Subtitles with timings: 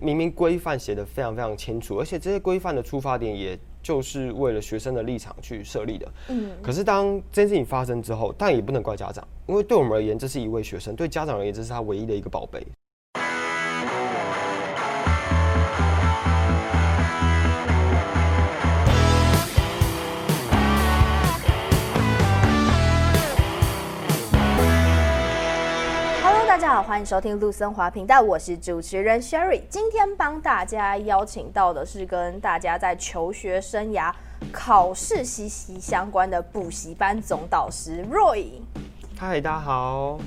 [0.00, 6.12] 明明规范写的非常非常清楚，而且这些规范的出发点也就是为了学生的立场去设立的。
[6.28, 12.66] 嗯，可是当这件事情发生之后，但也不能怪家长，因为对我们而言，这是一位学生；对家长而言，这是他唯一的一个宝贝。
[26.70, 29.62] 家好，欢迎收听陆森华频道，我是主持人 Sherry。
[29.68, 34.14] 今天帮大家邀请到的是跟大家在求学生涯、
[34.52, 38.60] 考试息息相关的补习班总导师 Roy。
[39.18, 40.20] 嗨，大家好。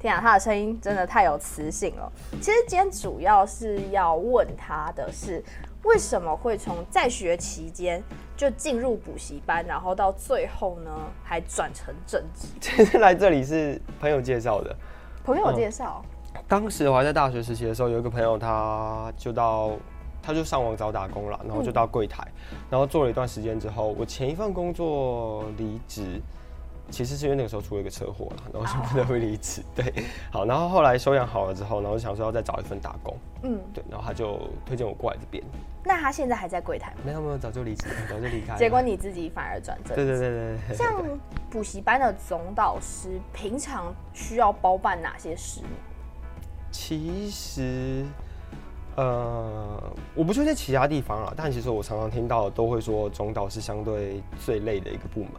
[0.00, 2.10] 天啊，他的声音真的太有磁性了。
[2.40, 5.40] 其实今天主要是要问他的是，
[5.84, 8.02] 为什么会从在学期间
[8.36, 10.90] 就进入补习班，然后到最后呢
[11.22, 12.48] 还转成正职？
[12.60, 14.76] 其实来这里是朋友介绍的。
[15.24, 19.70] 朋友介绍、嗯，当时我还在大学时期的时候，有一个朋友，他就到，
[20.22, 26.20] 他就上网找打工了，然后就到柜台，嗯、然后做了一段时间之后，我前一份工作离职。
[26.90, 29.62] 其实是因为那个时候出了一个车祸了， 然后就不得不离职。
[29.74, 29.92] 对，
[30.30, 33.16] 好，然后后来收养好了之后，然后就想说要再找一份打工。
[33.42, 35.42] 嗯，对，然后他就推荐我过来这边。
[35.84, 37.00] 那他现在还在柜台吗？
[37.04, 38.56] 没有没有，早就离职，早就离开。
[38.56, 39.94] 结果你自己反而转正。
[39.94, 40.76] 对对对对，对。
[40.76, 41.02] 像
[41.50, 45.60] 补习班的总导师，平常需要包办哪些事？
[46.70, 48.04] 其实，
[48.96, 49.80] 呃，
[50.14, 55.32] 我不确定其他地方了，但其实我常常听到都会说，总导是相对最累的一个部门。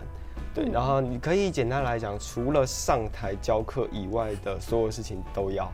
[0.56, 5.70] 对，然后你可以简单来讲，除了上台教课以外的所有事情都要，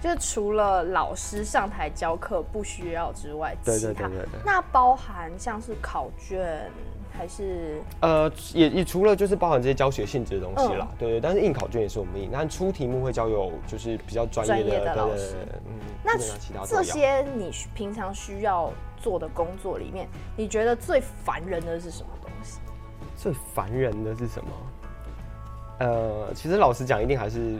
[0.00, 4.26] 就是除了老师上台教课不需要之外，对对对对对。
[4.44, 6.68] 那包含像是考卷
[7.16, 7.80] 还是？
[8.00, 11.20] 呃，也也除了就是包含这些教学性质的东西啦，嗯、对对。
[11.20, 15.36] 但是印考卷也是我们印，但出题目会交由就是比较专业的，老师。
[15.64, 16.18] 嗯，那
[16.66, 22.08] 这些你平常需要做的工作里面，你觉得最烦人的是什么？
[23.24, 24.50] 最烦人的是什么？
[25.78, 27.58] 呃，其实老实讲，一定还是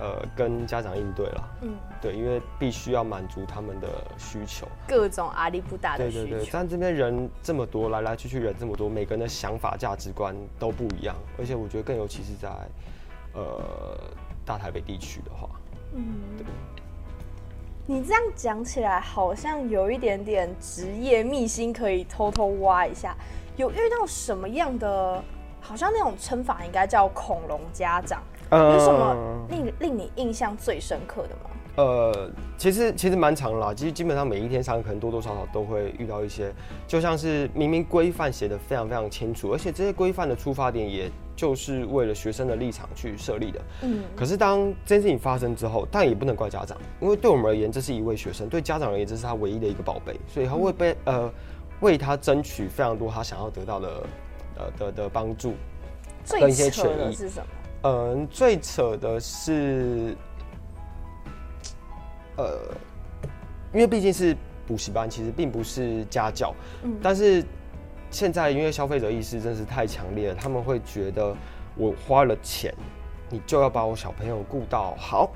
[0.00, 1.48] 呃跟家长应对了。
[1.60, 3.86] 嗯，对，因为必须要满足他们的
[4.16, 6.22] 需求，各种阿里不达的需求。
[6.22, 12.48] 对对对，但这边人这么多，来来去去人这么多，每个人的想法、价值观都不一样，而且我觉得更尤其是在
[13.34, 13.62] 呃
[14.42, 15.50] 大台北地区的话，
[15.94, 16.02] 嗯，
[16.38, 16.46] 对。
[17.86, 23.14] 你这样讲起来，好像有一点点职业秘辛可以偷偷挖一下。
[23.56, 25.22] 有遇到什么样的？
[25.60, 31.50] 好像那种称法应该叫“恐龙家长”，呃、有什么令令你印象最深刻的吗？
[31.76, 36.52] 呃，其实其实蛮长啦，其实基本上每一天上课可能多多少少都会遇到一些，
[36.86, 43.60] 就像是明明规范写的非常非常清楚，而且这些规范的出发点也就是为了学生的立场去设立的。
[43.82, 44.02] 嗯。
[44.16, 51.32] 可是当这件事情发生之后，但也不能怪家长，因为对我们而言，这是一位学生；对家长而言，这是他唯一的一个宝贝，所以他会被、嗯、呃。
[51.80, 54.06] 为他争取非常多他想要得到的，
[54.56, 55.54] 呃的的帮助，
[56.30, 57.46] 跟一些权益是什么？
[57.82, 60.16] 嗯，最扯的是，
[62.36, 62.58] 呃，
[63.74, 64.34] 因为毕竟是
[64.66, 66.54] 补习班，其实并不是家教。
[66.84, 66.96] 嗯。
[67.02, 67.44] 但是
[68.14, 71.34] 现在因为消费者意识真是太强烈了，他们会觉得
[71.76, 72.72] 我花了钱，
[73.28, 75.32] 你就要把我小朋友顾到好。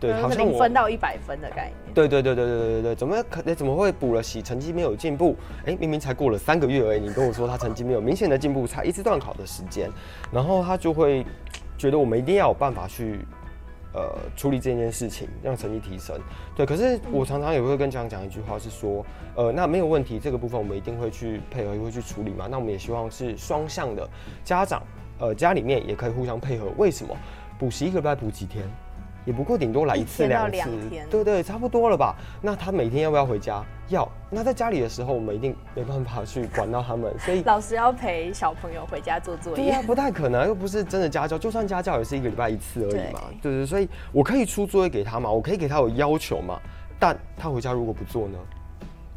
[0.00, 1.94] 对，好像零分到一百分的概念。
[1.94, 3.54] 对对对对对对对，怎么可？
[3.54, 5.36] 怎么会补了习，成绩没有进步？
[5.66, 9.90] 哎，明明才过了三个月而已，你跟我说他成绩没有明显的进步，才一次段考的时间，
[10.32, 11.22] 然后他就会
[11.76, 13.20] 觉得我们一定要有办法去
[13.96, 16.14] 呃处理这件事情，让成绩提升。
[16.54, 22.46] 对，可是我常常也会跟家长讲一句话，是说，呃，那没有问题，这个部分我们一定会去配合，也会去处理嘛。
[22.50, 24.06] 那我们也希望是双向的，
[24.44, 24.82] 家长
[25.18, 26.66] 呃家里面也可以互相配合。
[26.76, 27.16] 为什么？
[27.58, 28.68] 补习一个礼拜补几天？
[29.26, 30.70] 也不过顶多来一次两次，
[31.10, 32.14] 对对，差不多了吧？
[32.40, 33.62] 那他每天要不要回家？
[33.88, 34.08] 要。
[34.30, 39.64] 那在家里的时候，我们一定没办法去管到他们， 所以老师要陪小朋友回家做作业。
[39.64, 43.20] 对啊，不太可能，又不是真的家教，就算家教也是一个礼拜一次而已嘛。
[43.42, 46.60] 对对，所以我可以出作业给他嘛，我可以给他有要求嘛，
[46.98, 48.38] 但他回家如果不做呢？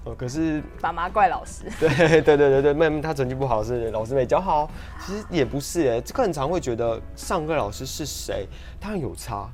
[0.06, 1.66] 呃，可是爸妈怪老师。
[1.78, 1.90] 对
[2.22, 4.70] 对对对对，妹妹她成绩不好是老师没教好，
[5.06, 8.48] 其实也不是哎，这个很常会觉得上课老师是谁，
[8.80, 9.50] 当然有差。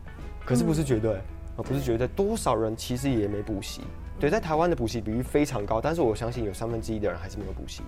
[0.45, 1.19] 可是不是绝对，
[1.57, 3.81] 而不是绝对，多少人其实也没补习。
[4.19, 7.81] 对，在台湾的补习比例非常高，但是我相信有三分之一的人还是没有补习。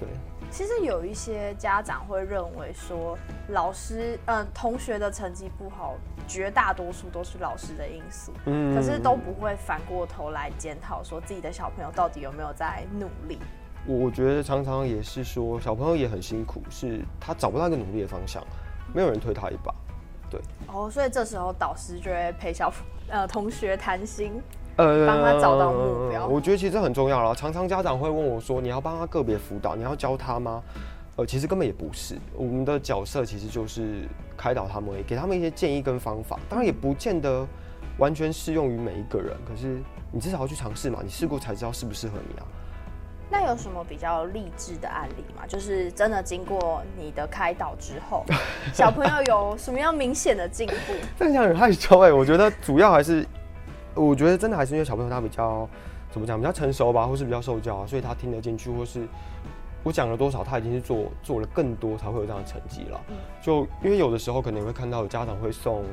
[0.00, 0.08] 对，
[0.50, 3.18] 其实有一些家长会认为说，
[3.50, 5.94] 老师，呃，同学的成绩不好，
[6.26, 8.32] 绝大多数都是老师的因素。
[8.46, 13.38] 嗯，可是都不会反过头来检讨说自己的小朋友到底有没有在努力。
[13.86, 18.42] 我觉得常常也是说，小朋友也很辛苦，是他找不到一个努力的方向，
[18.94, 19.74] 没有人推他一把。
[20.30, 22.72] 对，哦，所以这时候导师就会陪小
[23.08, 24.40] 呃同学谈心。
[24.76, 26.26] 呃，帮他找到目标。
[26.26, 27.34] 我觉得其实很重要了。
[27.34, 30.62] 常常家长会问我说：“你要帮他个别辅导，你要教他吗？”
[31.16, 32.16] 呃，其实根本也不是。
[32.34, 36.38] 我们的角色其实就是开导他们，给他们一些建议跟方法。
[36.48, 37.46] 当然也不见得
[37.98, 41.00] 完全适用于每一个人，可是你至少要去尝试嘛。
[41.02, 42.46] 你试过才知道适不适合你啊。
[43.32, 45.44] 那有什么比较励志的案例吗？
[45.46, 48.24] 就是真的经过你的开导之后，
[48.74, 50.94] 小朋友有什么样明显的进步？
[51.16, 53.24] 这样很害羞哎，我觉得主要还是，
[53.94, 55.68] 我觉得真的还是因为小朋友他比较
[56.10, 59.06] 怎么讲，比较成熟吧，或是比较受教啊，所以他听得进去，或是
[59.84, 63.00] 我讲了多少，他已经是做做了更多才会有这样的成绩了。
[63.40, 65.84] 就因为有的时候可能会看到有家长会送。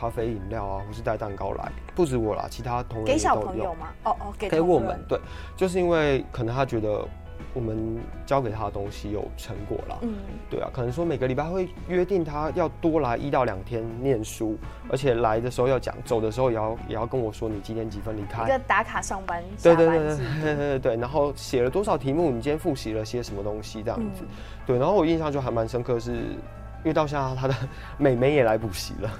[0.00, 3.04] 咖啡饮料啊，或是带蛋糕来，不止我啦，其他同仁。
[3.04, 3.88] 给小朋友吗？
[4.04, 4.98] 哦哦，给给我们。
[5.06, 5.20] 对，
[5.58, 7.06] 就是因为可能他觉得
[7.52, 9.98] 我们教给他的东西有成果啦。
[10.00, 10.14] 嗯，
[10.48, 14.56] 对啊，可能说每个礼拜会约定他要多来一到两天念书，
[14.90, 18.44] 而且来的时候要讲，走的时候也要也要跟我说你几点几分离开。
[18.44, 20.96] 一个打卡上班，对对对对对对对。
[20.96, 24.22] 然后写了多少题目，你今天复习了些什么东西这样子。
[24.22, 24.28] 嗯、
[24.66, 27.54] 对，然后我印象就还蛮深刻，是因为到现在他的
[27.98, 29.10] 妹妹也来补习了。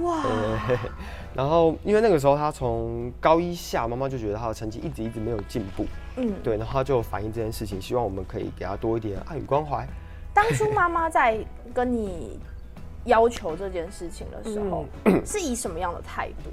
[0.00, 0.22] 哇！
[1.34, 5.86] 然后因为那个时候他从高一下，妈妈就觉得他的成绩一直一直没有进步，
[6.16, 9.86] 嗯，对，然后他就反映这件事情，希望我们可以给他多一点爱与关怀。
[10.34, 11.38] 当初妈妈在
[11.72, 12.38] 跟你
[13.04, 16.50] 要求这件事情的时候，嗯、是以什么样的态度？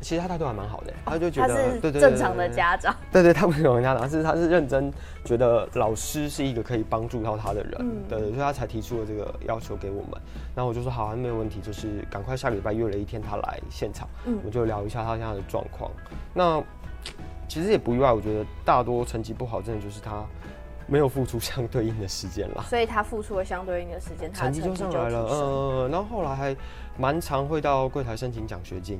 [0.00, 4.90] 其实他态度还蛮好的，他就觉得他是正常的家长，对对，他不是正常家长，是他是认真
[5.24, 10.12] 觉得老师是一个可以帮助到他的人，嗯、对，所以他才提出了这个要求给我们。
[10.54, 15.90] 然后我就说好，没有问题，就是赶快下礼拜约了一天他来现场，嗯、我们就聊一下他现在的状况。
[16.32, 16.62] 那
[17.46, 20.24] 其实也不意外，我觉得大多成绩不好，真的就是他
[20.86, 22.64] 没有付出相对应的时间啦。
[22.68, 26.56] 所以他付出了相对应的时间，成绩就上来了，嗯，然后后来还
[26.96, 28.98] 蛮常会到柜台申请奖学金。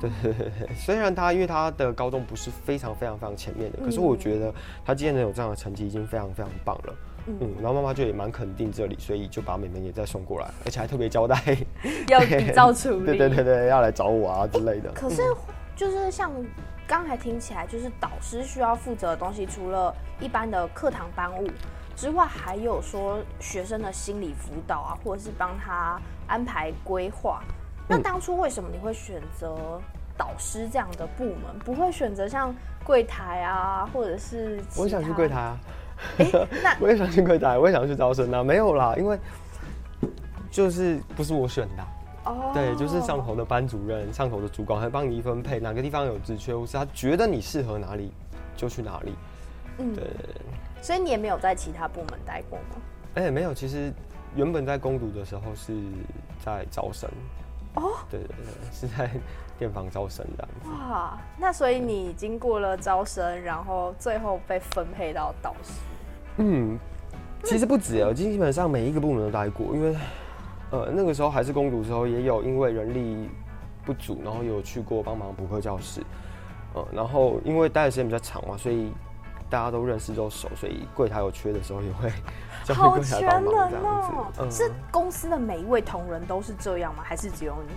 [0.00, 4.52] 对对对对， 虽然他因为他的高中不是非常非常非常前面的，可是我觉得
[4.84, 6.94] 他今天能有这样的成绩已经非常非常棒了。
[7.26, 11.40] 嗯，然后妈妈就也蛮肯定这里，所以就把妹妹也再送过来，而且还特别交代
[12.08, 13.06] 要比照处 理。
[13.06, 14.90] 对对对对，要来找我啊之类的。
[14.92, 15.22] 可是
[15.74, 16.30] 就是像
[16.86, 21.48] 刚才听起来，就是导师需要负责的东西，除了一般的课堂班务
[21.96, 27.42] 之外，还有说学生的心理辅导啊，或者是帮他安排规划。
[27.86, 29.80] 那当初为什么你会选择
[30.16, 32.54] 导师这样的部门，不会选择像
[32.84, 34.60] 柜台啊，或者是？
[34.76, 35.60] 我也想去柜台啊。
[36.18, 38.42] 欸、那 我也想去柜台，我也想去招生啊。
[38.42, 39.18] 没有啦，因为
[40.50, 41.84] 就是不是我选的。
[42.24, 42.50] 哦。
[42.54, 48.12] 对，就是上头的班主任、上头的主管会帮你分配，哪个地方有职缺，或是他觉得你适合哪里
[48.56, 49.14] 就去哪里。
[49.78, 49.94] 嗯。
[49.94, 50.04] 对。
[50.82, 52.76] 所以你也没有在其他部门待过吗？
[53.14, 53.54] 哎、欸，没有。
[53.54, 53.92] 其实
[54.34, 55.72] 原本在攻读的时候是
[56.44, 57.08] 在招生。
[57.74, 59.10] 哦，对对对，是在
[59.58, 60.48] 电房招生的。
[60.66, 65.72] 哇，那所以你经过了招生，然后最后被分配到导师。
[66.36, 66.78] 嗯，
[67.42, 69.96] 其实不止哦，基本上每一个部门都待过，因为
[70.70, 73.28] 呃那个时候还是工读的时候，也有因为人力
[73.84, 76.02] 不足，然后有去过帮忙补课教室。
[76.74, 78.92] 呃，然后因为待的时间比较长嘛，所以
[79.50, 82.10] 大家都认识都熟，所以柜台有缺的时候也会。
[82.72, 83.54] 好全能
[83.84, 84.32] 哦！
[84.38, 87.02] 嗯、是公司的每一位同仁都是这样吗？
[87.04, 87.74] 还是只有你？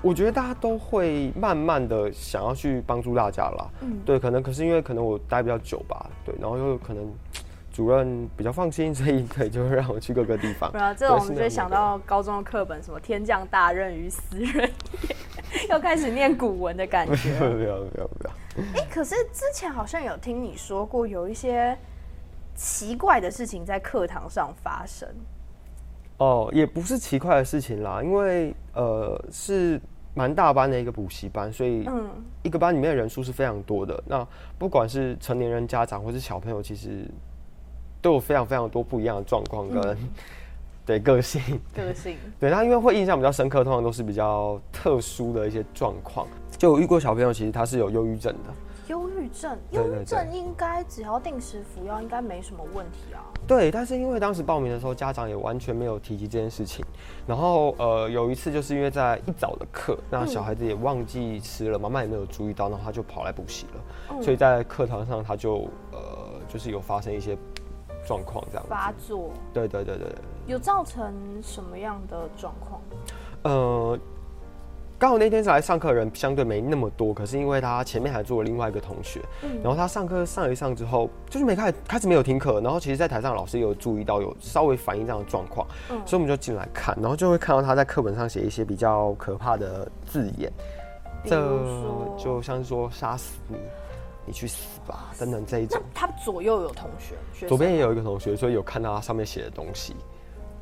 [0.00, 3.68] 我觉得大家都会慢慢的想要去帮助大家啦。
[3.82, 7.06] 嗯，对，可能可是因为可能我待比较久吧，对，然后又可能
[7.76, 10.72] 主任比较放心，所以可以就会让我去各个地方。
[10.72, 14.70] 对啊，这种就想到高中的课本，什么“天降大任于斯人
[15.02, 17.38] 也”，要开始念古文的感觉。
[17.38, 18.30] 不要不要不要！
[18.74, 21.76] 哎、欸，可是之前好像有听你说过，有一些。
[22.58, 25.06] 奇怪的事情在课堂上发生，
[26.16, 29.78] 哦，也不是奇怪的事情啦，因为呃是
[30.14, 32.08] 蛮大班的一个补习班，所以嗯，
[32.42, 34.02] 一个班里面的人数是非常多的。
[34.06, 34.26] 那
[34.58, 37.06] 不管是成年人家长或是小朋友，其实
[38.06, 40.08] 都有非常非常多不一样的状况跟、嗯、
[40.86, 41.42] 对个性
[41.74, 42.16] 个性。
[42.38, 46.24] 对，他因为会印象比较深刻，通常都是比较特殊的一些状况。
[46.56, 48.54] 就我遇过小朋友，其实他是有忧郁症的。
[48.86, 53.18] 忧郁症，忧郁症应该只要定时服药，应该没什么问题啊。
[53.44, 56.84] 对，但是因为当时报名的时候，家长也完全没有提及这件事情。
[57.26, 63.80] 然后呃，有一次就是因为在一早的课，那小孩子也忘记吃了，妈妈、嗯、也没有注意到，然后他就跑来补习了。
[64.12, 65.98] 嗯、所以在课堂上他就呃，
[66.48, 67.36] 就是有发生一些
[68.06, 68.70] 状况这样子。
[68.70, 69.30] 发作。
[69.52, 70.14] 对对对对。
[70.46, 72.80] 有造成什么样的状况？
[73.42, 73.98] 呃。
[74.98, 90.50] 刚好那天是来上课的人相对没那么多，可是因为他前面还坐了另外一个同学，嗯、然后他上课上一上之后，就是没开始开始没有听课，然后其实，在台上老师也有注意到有稍微反映这样的状况，嗯、所以我们就进来看，然后就会看到他在课本上写一些比较可怕的字眼，
[91.26, 91.36] 这
[92.16, 93.58] 就像是说杀死你，
[94.26, 95.80] 你去死吧等等这一种。
[95.94, 99.94] 他左右有同学，学左边也有一个同学，所以有看到他上面写的东西。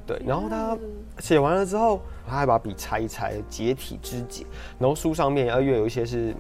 [0.07, 0.77] 对，然后他
[1.19, 4.45] 写完了之后，他还把笔拆一拆，解体肢解。
[4.79, 6.35] 然后书上面，二月有一些是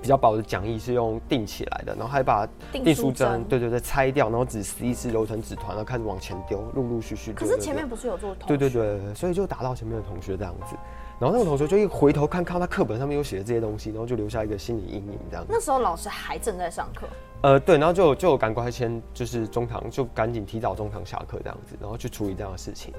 [0.00, 1.96] 比较薄的讲义，是用钉起来的。
[1.96, 7.32] 然后还把订书针，对对对，拆掉，然后只撕一撕，揉成纸团，然后开始往前丢，陆陆续续。
[7.32, 8.56] 可是前面不是有做同学？
[8.56, 10.76] 对对对，所以就打到前面的同学这样子。
[11.18, 15.44] 然后那个同学就一回头看，看到他课本上面有写的这些东西，然后就留下一个心理阴影这样。
[15.48, 17.06] 那时候老师还正在上课。
[17.42, 22.92] 呃，对，然后就就赶快签就是中堂就赶紧提早中堂下课这样子，然后去处理这样的事情。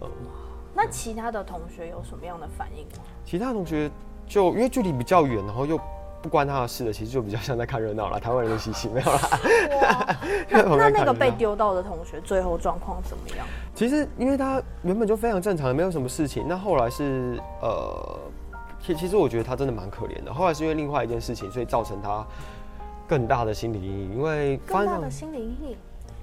[0.00, 0.08] 呃，
[0.74, 3.04] 那其他的同学有什么样的反应吗？
[3.24, 3.90] 其他同学
[4.26, 5.78] 就因为距离比较远，然后又
[6.24, 8.18] 不关他的事的，其实就比较像在看热闹了。
[8.18, 9.20] 台湾人的习气没有啦。
[10.48, 13.46] 那 那那个被丢到的同学最后状况怎么样？
[13.74, 16.46] 其实因为他原本就非常正常，没有什么事情。
[16.48, 18.18] 那后来是呃，
[18.80, 20.32] 其其实我觉得他真的蛮可怜的。
[20.32, 22.26] 后来是因为另外一件事情，所以造成他
[23.06, 24.16] 更大的心理阴影。
[24.16, 25.76] 因为更大的心理阴影。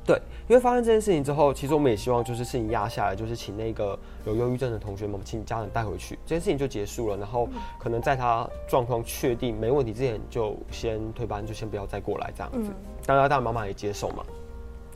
[0.03, 7.17] 对，因为发生这件事情之后，其实我们也希望就是事情压下来，就是请那个有忧郁症的同学们，请家长带回去，这件事情就结束了。
[7.17, 7.47] 然后
[7.79, 12.71] 可能在他状况确定没问题之前，就先退班，就先不要再过来这样子。
[12.71, 14.25] 嗯、当然，当然妈妈也接受嘛。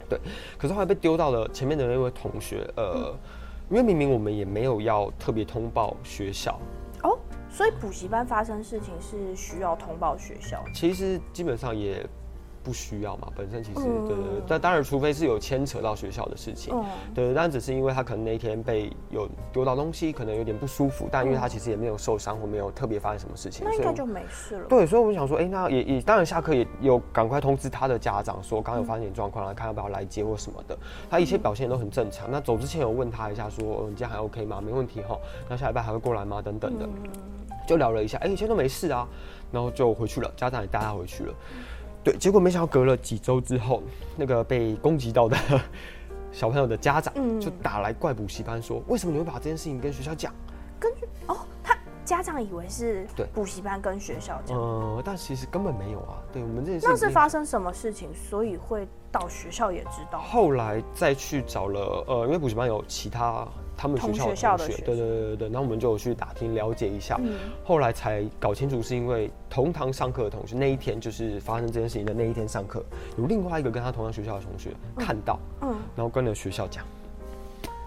[0.10, 0.20] 对，
[0.58, 3.16] 可是后来被丢到了前面的那位同学，呃，嗯、
[3.70, 6.60] 因为明明我们也没有要特别通报学校。
[7.04, 7.16] 哦，
[7.48, 10.66] 所以补习班发生事情是需要通报学校？
[10.74, 12.04] 其实基本上也。
[12.66, 24.68] 不需要嘛，本身其实、嗯、对对，但当然，除非是有牵扯到学校的事情，嗯、对，但只是因为他可能那一天被有丢到东西，可能有点不舒服，但因为他其实也没有受伤或没有特别发生什么事情，那应该就没事了。
[24.68, 30.76] 对，所以我们想说，哎、欸，那也也当然下课也有赶快通知他的家长说，刚刚有发生点状况，来看要不要来接或什么的。
[31.10, 32.28] 他一切表现都很正常。
[32.30, 34.62] 嗯、那走之前有问他一下说，说、哦、你这样还 OK 吗？
[34.62, 35.18] 没问题哈。
[35.50, 36.42] 那下礼拜还会过来吗？
[36.42, 37.10] 等等的，嗯、
[37.68, 39.08] 就聊了一下，哎、欸，一切都没事啊，
[39.52, 41.34] 然后就回去了，家长也带他回去了。
[42.06, 43.82] 对，结果没想到隔了几周之后，
[44.16, 45.36] 那个被攻击到的
[46.32, 50.32] 小朋友的家长就打来怪补习班说：“为什么你会把这件事情跟学校讲？”
[50.80, 56.22] 根据哦，他家长以为是对补习班跟学校讲，呃，但其实根本没有啊。
[56.32, 60.20] 对我们这件事，那是发生什么事情，所以会到学校也知道。
[60.20, 63.48] 后来再去找了，呃，因为补习班有其他。
[63.78, 72.84] 他们学校的同学，对对对对，然后我们就去打听了解一下，嗯、后来才搞清楚是因为同堂上课的同学那一天就是发生这件事情的那一天上课，
[73.18, 75.76] 有另外一个跟他同样学校的同学看到，嗯，嗯。
[75.96, 76.84] 然后跟了学校讲，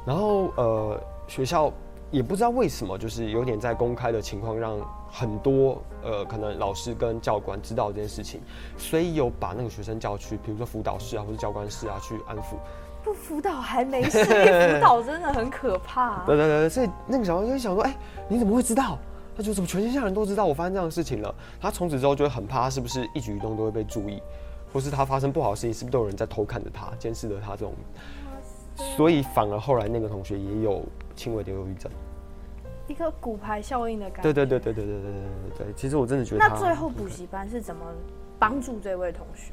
[0.05, 1.73] 然后呃学校
[2.11, 4.79] 也不知道为什么就是有点在公开的情况让
[5.11, 8.41] 很多呃可能老师跟教官知道这件事情，
[8.77, 12.57] 所以有把那个学生叫去，比如说辅导室啊或者教官室啊去安抚。
[13.09, 16.25] 不辅导还没事， 辅导真的很可怕、 啊。
[16.27, 17.97] 对对对，所以那个小孩就想说：“哎、欸，
[18.29, 18.99] 你怎么会知道？”
[19.35, 21.35] 他就怎么全天下人都知道我发生这样的事情了？
[21.61, 24.21] 他从此之后就会很怕，是不是一举一动都会被注意，
[24.73, 27.73] 或是他发生不好的事情，是不是都有人在偷看着他、监视着他这种？
[28.97, 30.85] 所以反而后来那个同学也有
[31.17, 31.91] 轻微的忧郁症，
[32.89, 34.23] 一个骨牌效应的感觉。
[34.23, 35.13] 对对对对对对对对
[35.57, 35.75] 对对。
[35.75, 37.87] 其实我真的觉得，那最后补习班是怎么
[38.39, 39.53] 帮助这位同学？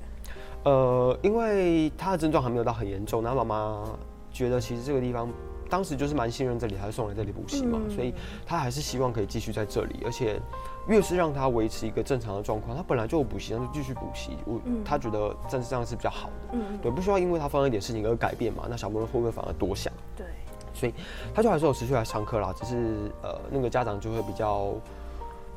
[0.65, 3.83] 呃，因为他的症状还没有到很严重，然后妈妈
[4.31, 5.29] 觉得其实这个地方
[5.69, 8.13] 当时就是蛮信任这里，还是送来这里补习嘛，嗯、所以
[8.45, 10.41] 他还是希望可以继续在这里，而且
[10.87, 14.37] 越是让他维持一个正常的状况，他本来就有补习，那就继续补习。
[14.45, 18.65] 我、嗯、他觉得暂时这样是比较好的，嗯，对，不需要因为他发生一点事情而改变嘛。
[18.67, 19.93] 那小朋友会不会反而多想？
[20.15, 20.25] 对，
[20.73, 20.93] 所以
[21.33, 24.73] 他就还是有持续来上课啦，只是呃那个家长就会比较。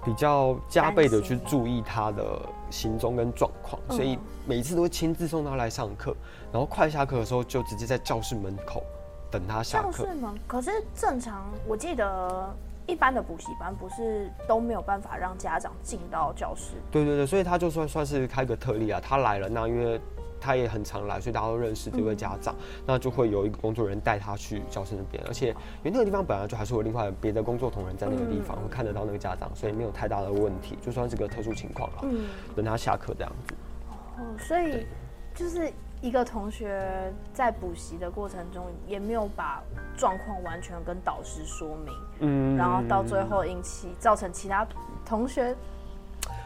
[0.04, 2.40] 比较加倍的去注意他的
[2.70, 6.14] 行踪跟状况，所以每一次都会亲自送他来上课，
[6.52, 8.82] 然后快下课的时候就直接在教室门口
[9.30, 9.90] 等他下课。
[9.90, 12.54] 教室门，可是正常，我记得
[12.86, 16.74] 一般的补习班不是都没有办法让家长进到教室？
[16.90, 20.00] 对对对，所以他就算算是开个特例啊，他来了，那因为。
[20.40, 25.48] 他也很常来，所以大家都认识这位家长，嗯、那就会有一个工作人员带他去教室那边，而且
[25.82, 31.98] 因为那个地方本来就还是有另外别的工作同仁在那个地方，嗯、会看得到那个家长，所以没有太大的问题，就算是个特殊情况了。
[32.02, 32.26] 嗯，
[32.56, 33.54] 等他下课这样子。
[33.90, 34.86] 哦，所以
[35.34, 39.62] 就是一个同学在补习的过程中，也没有把
[39.96, 44.66] 状况完全跟导师说明，嗯，然后到最后引起造成其他
[45.04, 45.54] 同学，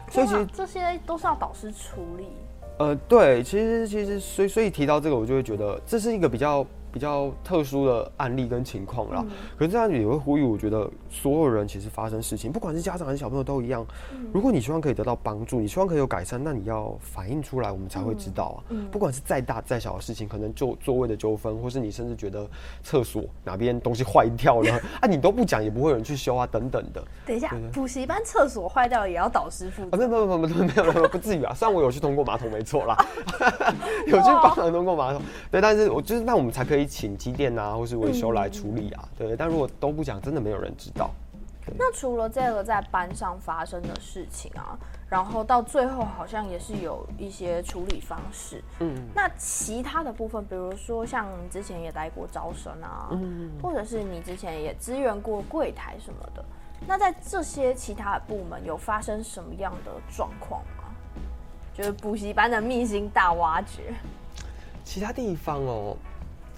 [0.09, 2.29] 所以其实这些都是要导师处理。
[2.77, 9.25] 呃，对，其实其实，所以所以提到这个，我就会觉得这是一个比较比较特殊的案例跟情况啦。
[9.27, 13.85] 嗯、可是这样也会呼吁，我觉得所有人其实发生事情，不管是家长还是小朋友都一样。
[14.13, 18.57] 嗯、如果你希望可以得到帮助，你希望可以有改善，那你要反映出来，我们才会知道啊。
[18.69, 22.47] 嗯嗯、不管是再大再小的事情，可能就座位的纠纷，或是你甚至觉得
[22.83, 27.03] 厕所哪边东西坏掉了 啊，你都不讲，也不会有人去修啊，等等的。
[27.25, 29.97] 等一下，补习班厕所坏掉了也要导师负责？
[29.97, 31.53] 啊，没有没有没有没有没有，不至于啊。
[31.57, 32.97] 虽然我有去通过马桶，没错啦，
[34.05, 39.35] 有去帮忙通过马桶，对，但是我就是那我们才可以请机电啊，或是维修来处理啊，对。
[39.35, 41.09] 但如果都不讲，真的没有人知道。
[41.77, 44.77] 那除了这个在班上发生的事情啊，
[45.09, 48.61] 然后到最后好像也是有一些处理方式。
[48.79, 48.93] 嗯。
[49.15, 56.43] 那其他的部分，比如说像你之前也待过招生啊，嗯，或者是你之前也支援过柜台什么的，
[56.85, 60.83] 那在这些其他的部门有发生什么样的状况吗？
[61.73, 63.93] 就是补习班的秘辛大挖掘。
[64.83, 65.95] 其他地方哦，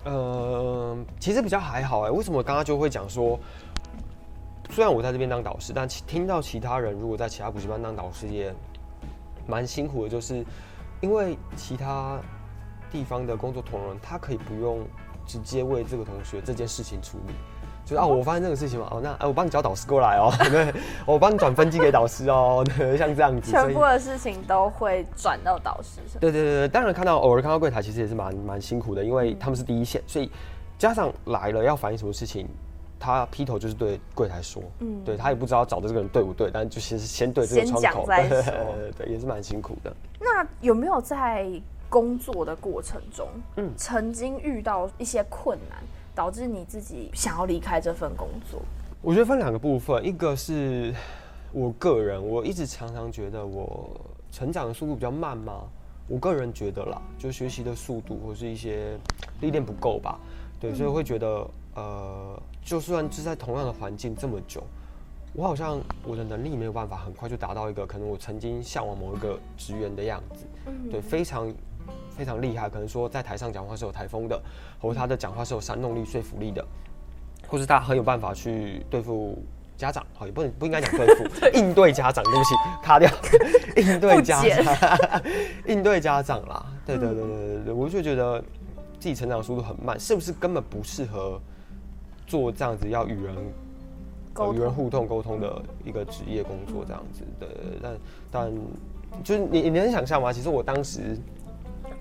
[0.05, 2.11] 呃，其实比较还好哎。
[2.11, 3.39] 为什么刚刚就会讲说，
[4.69, 8.53] 虽然我在这边当导师，但听到其他人如果在其他补习班当导师也
[9.47, 10.45] 蛮辛苦的，就是
[11.01, 12.19] 因为其他
[12.91, 14.85] 地方的工作同仁他可以不用
[15.25, 17.33] 直接为这个同学这件事情处理。
[17.85, 20.73] 就是啊，我发现这个事情嘛，哦，那哎，我帮你找导师过来哦， 对，
[21.05, 26.19] 我帮你转分机给导师哦， 对，像这样子，全部的事情都会转到导师上。
[26.19, 30.31] 对对对对，当然看到偶尔看到柜台，其实也是蛮蛮辛苦的，因为他们是第一线，所以
[30.79, 32.47] 家长来了要反映什么事情，
[32.99, 38.43] 他劈头就是对柜台说，嗯，对他也不知道找的这个人对不对，但就先先对这个窗口，对对
[39.05, 39.95] 对，也是蛮辛苦的。
[40.19, 41.47] 那有没有在
[41.87, 43.27] 工作的过程中，
[43.57, 45.77] 嗯，曾经遇到一些困难？
[46.15, 48.61] 导致你自己想要离开这份工作？
[49.01, 50.95] 我觉得分两个部分，一个是
[51.51, 53.89] 我个人，我一直常常觉得我
[54.31, 55.63] 成长的速度比较慢嘛。
[56.07, 58.97] 我个人觉得啦，就学习的速度或是一些
[59.41, 60.17] 历练不够吧。
[60.59, 64.63] 对，所以会觉得，呃，就算是在同样的环境这么久，
[65.33, 70.45] 我好像我的能力没有办法很快就达到一个可能我曾经向往某一个职员的样子。
[70.89, 71.53] 对，非常。
[72.15, 74.41] 非常厉害，可能说在台上讲话是有台风的，
[74.79, 76.65] 或者他的讲话是有煽动力、说服力的，
[77.47, 79.37] 或是他很有办法去对付
[79.75, 83.11] 家长，好，也不能不应该讲对付，应对家长，对不起，卡掉，
[83.75, 85.21] 应对家长，
[85.67, 88.41] 应对家长啦，对对对对对对，我就觉得
[88.97, 91.39] 自己成长速度很慢，是不是根本不适合
[92.25, 93.35] 做这样子要与人
[94.31, 97.23] 沟与人互动沟通的一个职业工作这样子？
[97.41, 97.47] 的，
[97.81, 97.97] 但
[98.31, 98.51] 但
[99.23, 100.31] 就是你你能想象吗？
[100.31, 101.17] 其实我当时。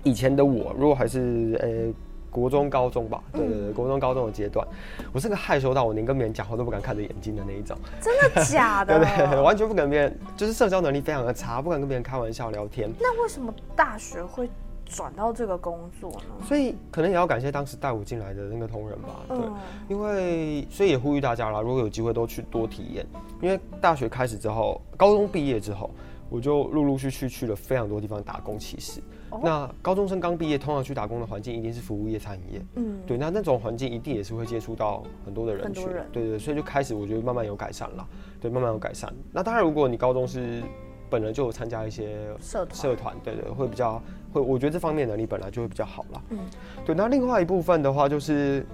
[0.05, 1.93] 以前的我，如果还是呃、欸、
[2.29, 4.65] 国中、高中吧，对对对，国中、高中的阶段，
[5.11, 7.75] 我是个害羞到我连跟别人讲话都不敢看着眼睛的那一种。
[7.99, 8.99] 真的假的？
[9.03, 12.89] 对，对，完全不敢跟别人，就是社交能力非常的差，不敢跟别人开玩笑聊天。
[13.01, 14.47] 那为什么大学会
[14.85, 16.45] 转到这个工作呢？
[16.45, 19.09] 所以可能也要感谢当时带我进来的那个同仁吧。
[19.27, 19.55] 对，嗯、
[19.89, 23.03] 因为所以也呼吁大家啦，如果有机会都去多体验。
[23.41, 25.89] 因为大学开始之后，高中毕业之后，
[26.29, 29.01] 我就陆陆续续去了非常多地方打工，其实。
[29.43, 32.65] 那高中生刚毕业，通常去打工的环境一定是服务业、餐饮业。
[32.75, 35.85] 嗯，对，那那种环境一定也是会接触到很多的人群。
[35.87, 38.07] 人对，对对，所以就开始我觉得慢慢有改善了。
[38.39, 39.13] 对，慢慢有改善。
[39.33, 40.63] 那当然，如果你高中是
[41.09, 46.23] 本来就有参加一些社团，社团，对对，会比较会，我觉得这方面能力本来就会比较好了。
[46.29, 46.39] 嗯，
[46.85, 46.95] 对。
[46.95, 48.65] 那另外一部分的话，就是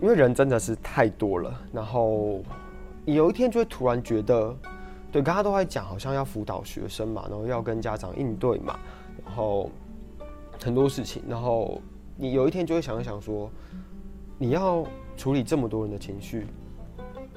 [0.00, 2.40] 因为人真的是太多了，然后
[3.04, 4.56] 你有一天就会突然觉得。
[5.16, 8.78] 对，刚刚都在讲，好像要辅导学生嘛，然后要跟家长应对嘛，
[9.24, 9.70] 然后
[10.62, 11.80] 很多事情，然后
[12.18, 13.50] 你有一天就会想一想说，
[14.36, 16.46] 你要处理这么多人的情绪，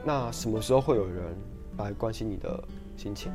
[0.04, 1.34] 那什么时候会有人
[1.78, 2.62] 来关心你的
[2.98, 3.32] 心情？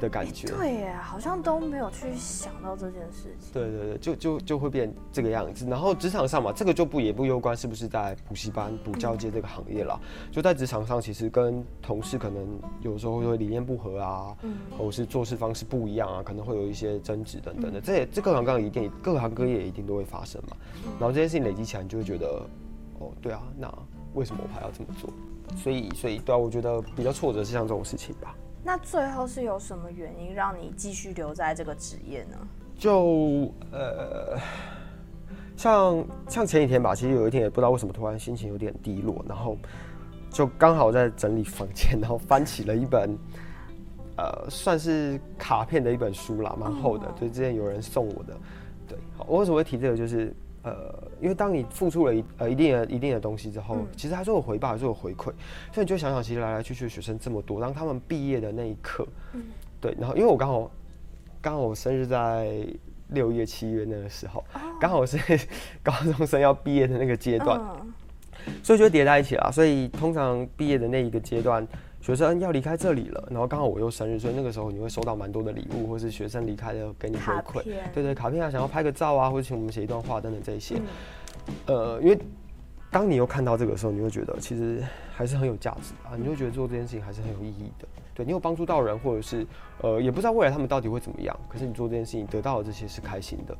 [0.00, 3.52] 的感觉，对耶，好像都没有去想到这件事情。
[3.52, 5.66] 对对对，就就就会变这个样子。
[5.66, 10.00] 然后职场上嘛，这个就不也不攸关是不是在补习班、补教界这个行业啦。
[10.02, 17.78] 嗯、就在职场上，其实跟同事可能有时候会理念不合啊，嗯，或者是做事方式不一样啊，可能会有一些争执等等的。
[17.78, 20.56] 嗯、这也这各行各业一定各行各业一定都会发生嘛。
[20.86, 22.26] 嗯、然后这件事情累积起来，你就会觉得，
[22.98, 23.72] 哦，对啊，那
[24.14, 25.10] 为什么我还要这么做？
[25.56, 28.34] 所以所以对啊，我觉得比较挫折是像这种事情吧。
[28.62, 32.36] 那最后是有什么原因让你继续留在这个职业呢？
[32.76, 34.38] 就呃，
[35.56, 39.56] 像像前几天吧，其实有一天也不知道为什么突然心情有点低落，然后
[40.30, 43.16] 就刚好在整理房间，然后翻起了一本
[44.16, 48.36] 呃算是卡片的一本书啦，蛮厚的，就之前有人送我的。
[48.86, 49.96] 对，好，我为什么会提这个？
[49.96, 50.34] 就是。
[50.62, 55.32] 呃，因为当你付出了一呃一定的一定的东西之后，嗯、其实还是有回报，还是有回馈，
[55.72, 59.42] 所以你就想想，其实来来去去的学生这么多，当他们毕业的那一刻，嗯、
[59.80, 60.70] 对，然后因为我刚好
[61.40, 62.66] 刚好我生日在
[63.08, 64.44] 六月七月那个时候，
[64.78, 65.00] 刚、oh.
[65.00, 65.18] 好是
[65.82, 67.76] 高中生要毕业的那个阶段，uh.
[68.62, 69.50] 所以就叠在一起了。
[69.50, 71.66] 所以通常毕业的那一个阶段，
[72.00, 80.76] 学生要离开这里了，然后刚好我又生日，所以那个时候你会收到蛮多的礼物，或是学生离开了给你回馈，对，对对，卡片啊，想要拍个照啊，或者请我们写一段话等等这些。
[81.66, 82.18] 嗯、呃，因为
[82.90, 84.82] 当你又看到这个时候，你会觉得其实
[85.12, 87.86] 还是很有价值啊，你会觉得做这件事情还是很有意义的。
[88.14, 89.46] 对，你有帮助到人，或者是
[89.82, 91.38] 呃，也不知道未来他们到底会怎么样。
[91.48, 93.56] 可是你做这件事情得到的这些是开心的，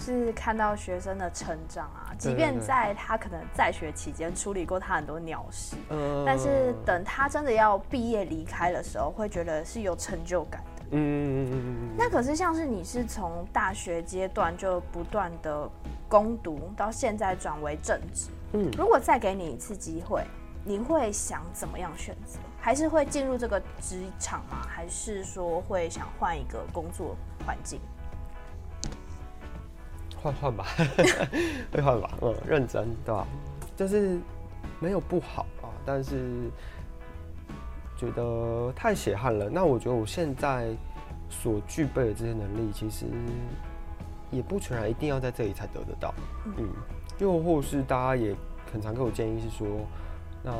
[0.00, 2.10] 是看到学生的成长啊。
[2.18, 10.82] 即便在他可能在学期间处理过他很多鸟事，嗯，但是等他真的要毕业离开的时候，会觉得是有成就感的。
[10.92, 11.94] 嗯嗯嗯嗯嗯。
[11.96, 15.70] 那可是像是你是从大学阶段就不断的
[16.08, 18.30] 攻读，到现在转为正职。
[18.54, 20.24] 嗯，如果再给你一次机会，
[20.64, 22.38] 你会想怎么样选择？
[22.60, 24.58] 还是会进入这个职场吗？
[24.68, 27.80] 还是说会想换一个工作环境？
[30.22, 30.66] 换换吧，
[31.72, 32.10] 会换吧。
[32.22, 33.26] 嗯，认真对吧？
[33.76, 34.18] 就是
[34.78, 36.50] 没有不好啊，但是
[37.96, 39.48] 觉得太血汗了。
[39.48, 40.74] 那我觉得我现在
[41.28, 43.06] 所具备的这些能力，其实
[44.30, 46.14] 也不全然一定要在这里才得得到。
[46.56, 46.68] 嗯，
[47.18, 48.34] 又或是大家也
[48.72, 49.66] 很常给我建议是说。
[50.42, 50.50] 那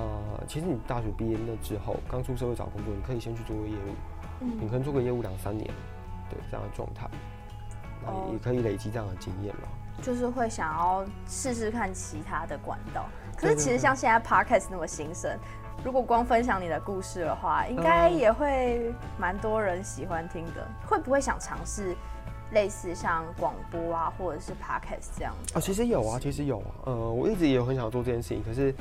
[0.46, 3.94] 其实你大学毕业那之后，刚出社会找工作，你可以先去做个业务，
[4.42, 5.66] 嗯，你可能做个业务两三年，
[6.28, 7.39] 对这样的状态，那
[8.32, 9.68] 也可以累积这样的经验了。
[10.02, 15.30] 就是会想要试试看其他的管道，可是其实像现在 Podcast 那么新生，
[15.84, 20.66] 如果光分享你的故事的话，应该也会蛮多人喜欢听的。
[20.86, 21.94] 会不会想尝试
[22.52, 25.58] 类似像广播啊，或者是 Podcast 这样子？
[25.58, 28.74] 啊，其实有啊，其实有啊，呃，我一直也有很想做这件事情，可是。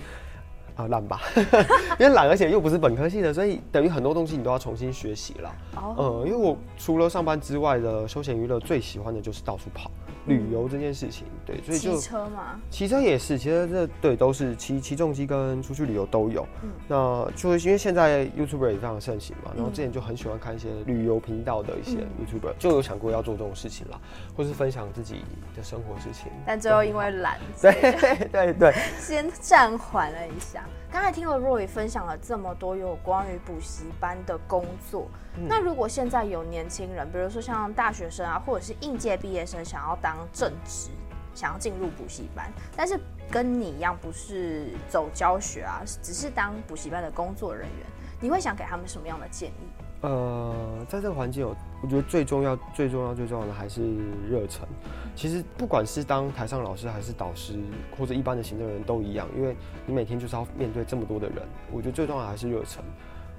[0.79, 1.19] 啊，懒吧，
[1.99, 5.51] 因为懒，而且又不是本科系的，所以等于很多东西你都要重新学习了。
[5.75, 9.91] 哦，嗯，因为我除了上班之外的休闲娱乐，最喜欢的就是到处跑。
[10.29, 16.47] 旅游这件事情，对，所以就骑车嘛，骑车也是，其实这对都是骑骑重机跟出去旅游都有。
[16.63, 23.99] 嗯，那就是因为现在 YouTuber 也非常盛行嘛，然后之前就很喜欢看一些旅游频道的一些 YouTuber，就有想过要做这种事情啦，
[24.37, 25.25] 或是分享自己
[25.57, 26.31] 的生活事情。
[26.45, 30.63] 但最后因为懒， 对对对，先暂缓了一下。
[30.91, 40.89] 刚才听了 Roy 分享了这么多有关于补习班的工作，嗯，那如果现在有年轻人，比如说像大学生啊，或者是应届毕业生，想要当正职，
[41.36, 42.99] 想要进入补习班，但是
[43.30, 47.86] 跟你一样不是走教学啊，只是当补习班的工作人员，
[48.19, 49.69] 你会想给他们什么样的建议？
[50.02, 53.81] 呃，在这个环境有，我觉得最重要、最重要、最重要的还是
[54.29, 54.67] 热忱。
[55.15, 57.53] 其实不管是当台上老师，还是导师，
[57.97, 61.37] 或者一般的行政人员都一样，因为你每天就是要面对这么多的人。
[61.71, 62.83] 我觉得最重要的还是热忱。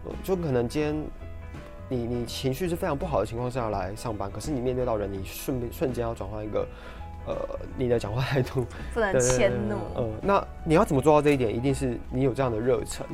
[0.05, 0.95] 呃，就可能今天
[1.89, 6.67] 你你情绪是非常不好的情况下来上班，可是你面对到人，你瞬瞬间要转换一个
[7.27, 7.37] 呃
[7.77, 9.77] 你的讲话态度，不能迁怒。
[9.95, 11.55] 呃，那你要怎么做到这一点？
[11.55, 13.07] 一定是你有这样的热忱，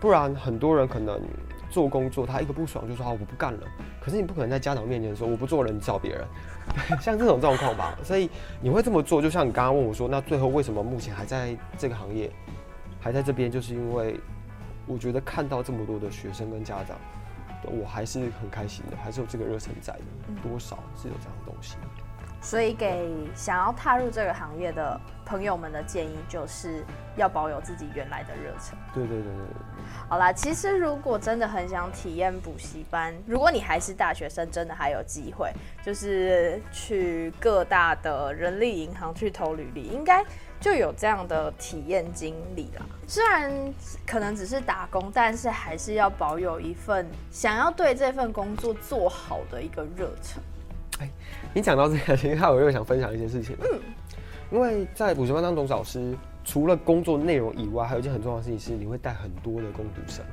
[0.00, 1.20] 不然很多人可能。
[1.74, 3.66] 做工作，他一个不爽就说：“我不干了。”
[4.00, 6.24] 可是你不可能在家长面前说：“我不做了，你找别人。
[7.02, 9.20] ”像这种状况吧，所以你会这么做。
[9.20, 12.30] 就像你刚刚问我说：“那最后为什么目前还在这个行业，
[13.00, 14.20] 还在这边？”就是因为
[14.86, 16.96] 我觉得看到这么多的学生跟家长，
[17.64, 21.76] 我还是很开心的，还是有这个热忱在的，多少是有这样的东西。
[22.44, 26.84] 所以，给想要踏入这个行业的朋友们的建议，就是
[27.16, 28.76] 要保有自己原来的热忱。
[28.92, 29.84] 对对对对对。
[30.06, 35.50] 好啦，其实如果真的很想体验补习班，如果你还是大学生，真的还有机会，
[35.82, 40.22] 就是去各大的人力银行去投履历，应该
[40.60, 42.84] 就有这样的体验经历啦。
[43.06, 43.50] 虽然
[44.06, 50.42] 可能只是打工，但是还是要保有一份想要对这份工作做好的一个热忱。
[51.00, 51.10] 哎，
[51.52, 53.56] 你讲到这个，其实我又想分享一些事情。
[53.60, 53.80] 嗯，
[54.52, 60.24] 因为在补习班当中导师，除了工作内容以外，还有一件很重要的事情是，你会带很多的工读生。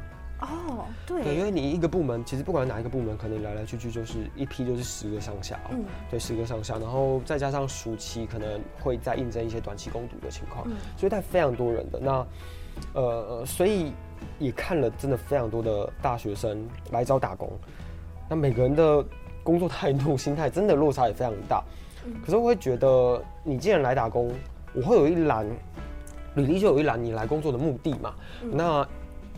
[0.41, 1.23] 哦，对。
[1.23, 5.59] 对，因为你一个部门，其实不管哪一个部门，可能来来去去就是一批就是十个上下。
[5.71, 11.99] 嗯，对，十个上下，然后再加上暑期可能会再应征一些短期工读的情况，嗯，所以带非常多人的。
[11.99, 12.27] 那，
[12.93, 13.93] 呃，所以
[14.37, 17.49] 也看了真的非常多的大学生来找打工，
[18.29, 19.03] 那每个人的。
[19.43, 21.63] 工作态度、心态真的落差也非常大，
[22.25, 24.31] 可是我会觉得，你既然来打工，
[24.73, 25.45] 我会有一栏
[26.35, 28.13] 履历就有一栏你来工作的目的嘛，
[28.51, 28.87] 那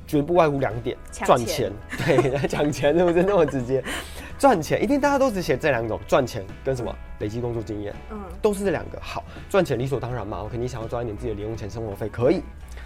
[0.06, 1.72] 绝不外乎两点：赚钱，
[2.06, 3.84] 对， 来讲钱是不是那么直接？
[4.38, 9.00] 赚钱一定大家都只写这两种，赚钱跟什么累积工作经验，嗯，都是这两个。
[9.00, 12.42] 好，赚钱理所当然嘛，我肯定想要赚一点自己的零用钱、生活费，可以。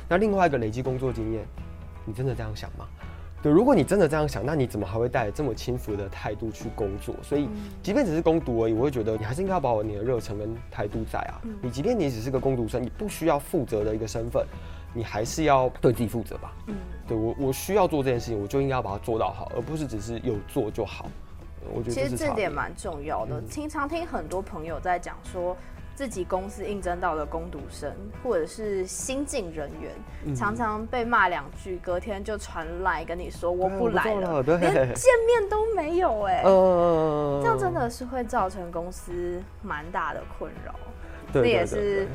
[0.08, 1.44] 那另外一个累积工作经验，
[2.06, 2.86] 你真的这样想吗？
[3.50, 7.16] 如果你真的这样想，那你怎么还会带这么轻浮的态度去工作？
[7.22, 7.50] 所以，
[7.82, 11.42] 即便只是攻读而已，我会觉得你还是应该要保有你的热忱跟态度在啊。
[11.62, 14.46] 你即便你只是个攻读生，你不需要负责的一个身份，
[14.94, 16.54] 你还是要对自己负责吧。
[16.68, 16.76] 嗯，
[17.08, 21.10] 对我我需要做这件事情，我就应该要把它做到好，而不是只是有做就好。
[21.74, 23.42] 我觉得其实这点蛮重要的。
[23.42, 25.56] 经、嗯、常听很多朋友在讲说，
[25.98, 27.92] 自己公司应征到的工读生
[28.24, 29.92] 或者是新进人员，
[30.26, 34.60] 嗯、常常被骂两句，隔天就传来跟你说我不来了，连
[34.94, 36.44] 见面都没有哎、欸。
[36.46, 40.76] 嗯， 这样真的是会造成公司蛮大的困扰。
[41.34, 42.08] 这也是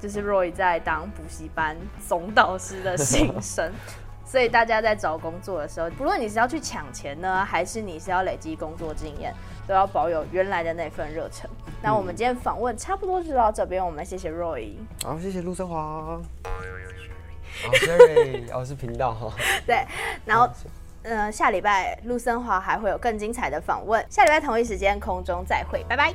[0.00, 3.70] 就是 Roy 在当补习班总导师的心声。
[4.26, 9.32] 所以大家在找工作的时候，不论你是要去抢钱呢，还是你是要累积工作经验，
[9.66, 11.48] 都要保有原来的那份热忱。
[11.78, 15.76] 嗯、那我们今天访问差不多就到这边，我们谢谢 Roy，好，谢谢陆生华，
[17.64, 19.32] 好，Jerry，哦是频道哈，
[19.66, 19.84] 对，
[20.24, 20.48] 然后，
[21.02, 26.12] 嗯、呃，下礼拜陆生华还会有更精彩的访问，下礼拜同一时间空中再会，拜拜。